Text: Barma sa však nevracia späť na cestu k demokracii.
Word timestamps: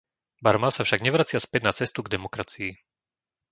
Barma 0.45 0.69
sa 0.73 0.81
však 0.85 1.05
nevracia 1.07 1.37
späť 1.45 1.61
na 1.65 1.73
cestu 1.79 1.99
k 2.03 2.11
demokracii. 2.17 2.71